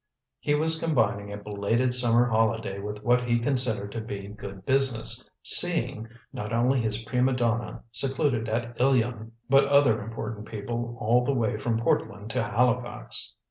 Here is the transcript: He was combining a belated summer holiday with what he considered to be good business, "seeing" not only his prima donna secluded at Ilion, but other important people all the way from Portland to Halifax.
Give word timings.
He 0.39 0.55
was 0.55 0.79
combining 0.79 1.31
a 1.31 1.37
belated 1.37 1.93
summer 1.93 2.25
holiday 2.25 2.79
with 2.79 3.03
what 3.03 3.29
he 3.29 3.37
considered 3.37 3.91
to 3.91 4.01
be 4.01 4.29
good 4.29 4.65
business, 4.65 5.29
"seeing" 5.43 6.07
not 6.33 6.51
only 6.51 6.81
his 6.81 7.03
prima 7.03 7.33
donna 7.33 7.83
secluded 7.91 8.49
at 8.49 8.81
Ilion, 8.81 9.33
but 9.47 9.65
other 9.67 10.01
important 10.01 10.47
people 10.49 10.97
all 10.99 11.23
the 11.23 11.35
way 11.35 11.55
from 11.55 11.77
Portland 11.77 12.31
to 12.31 12.41
Halifax. 12.41 13.35